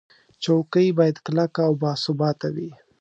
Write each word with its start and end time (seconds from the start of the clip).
چوکۍ 0.43 0.87
باید 0.97 1.17
کلکه 1.25 1.61
او 1.67 1.73
باثباته 1.81 2.47
وي. 2.55 2.71